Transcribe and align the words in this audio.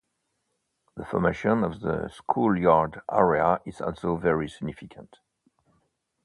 The 0.95 1.05
formation 1.05 1.63
of 1.63 1.81
the 1.81 2.07
school-yard 2.09 3.01
area 3.11 3.61
is 3.67 3.79
also 3.81 4.15
very 4.17 4.49
significant. 4.49 5.17